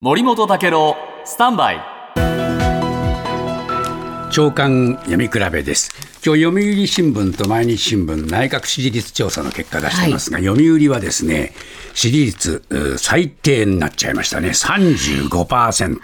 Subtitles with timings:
[0.00, 1.80] 森本武郎スタンバイ。
[4.30, 5.90] 長官読み比べです。
[6.24, 11.52] 今日読売新聞と毎日新聞内閣支持率調査の結果出してますが、はい、読売はですね
[11.94, 14.50] 支持率最低になっちゃいましたね。
[14.50, 15.98] 35%。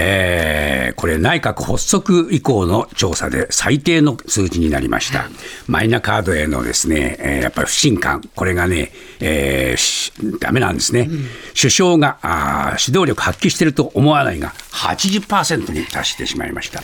[0.00, 5.28] えー、これ内閣発足以降の調査で最低の数字になりました。
[5.66, 11.08] マイナカードへのですね、えー、やっぱり不信感、これがね、えー、ダメなんですね。
[11.10, 11.26] うん、
[11.60, 16.80] 首相があ指導力発揮していると思わないが80%に達してしまいました。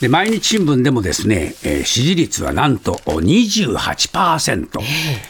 [0.00, 4.80] で毎日新聞でもですね、えー、支持率はなんと28%。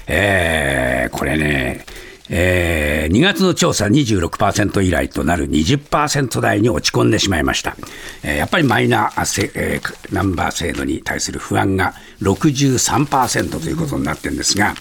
[0.09, 1.87] えー、これね、
[2.31, 7.77] えー、2月の調査26%以来となる20%台に落ち込んでしまいました。
[8.23, 14.75] えー、やっぱりマイナー、えー、ナンバー制度に対する不安が63%ということになってるんですが、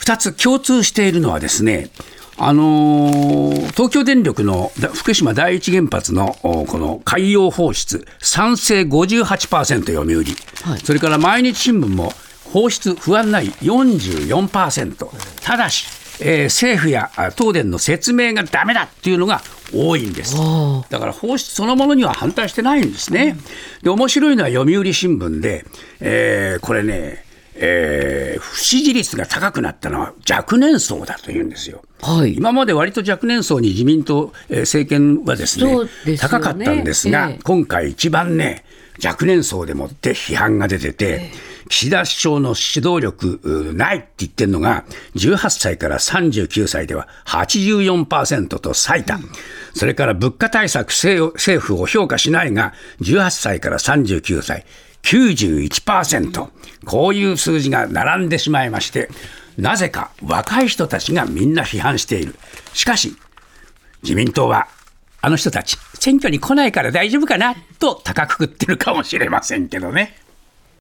[0.00, 1.90] 2つ共通しているのはですね、
[2.38, 10.24] あのー、東京電力の福島第一原発のこの海洋放出、賛成58%読売、
[10.70, 12.12] はい、それから毎日新聞も
[12.44, 15.08] 放出不安ない44%、
[15.42, 15.86] ただし、
[16.20, 19.42] えー、政府や東電の説明がだめだっていうのが
[19.74, 20.36] 多いんです。
[20.90, 23.36] だから放出そのものには反対してないんですね。
[23.82, 25.64] で面白いのは読売新聞で、
[26.00, 27.24] えー、これね
[27.58, 31.82] えー、不支持率が高くなったのは若年層だというんですよ。
[32.02, 38.64] はい、今まで割と若年層に自民党、えー、政権はですね、ね、高かったんですが、えー、今回一番ね
[39.02, 49.18] 若年層でもって批判が出てて、えー岸田首相の指導力ないって言ってるのが、18歳から39歳では84%と最多。
[49.74, 54.64] それから物価対策政府を評価しないが、18歳から39歳、
[55.02, 56.48] 91%。
[56.84, 59.08] こういう数字が並んでしまいまして、
[59.56, 62.36] なぜか若い人たちがみんな批判している。
[62.74, 63.16] しかし、
[64.02, 64.68] 自民党は
[65.20, 70.25] あの人たち、選挙に来ないから大丈夫かなと高くくってるかもしれませんけどね。